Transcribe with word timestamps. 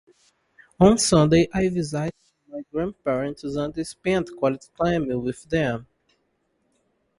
On 0.79 0.97
Sunday, 0.97 1.47
I 1.53 1.69
visited 1.69 2.11
my 2.47 2.61
grandparents 2.71 3.43
and 3.43 3.85
spent 3.85 4.35
quality 4.35 4.69
time 4.83 5.07
with 5.21 5.43
them. 5.47 5.85